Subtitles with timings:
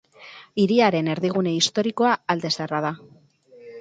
[0.61, 2.95] Hiriaren erdigune historikoa Alde Zaharra da.